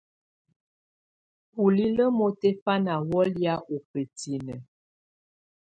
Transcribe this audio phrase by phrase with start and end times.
[1.55, 4.59] Bulilǝ́ mutɛ̀fana wù lɛ̀́á ù bǝtinǝ́.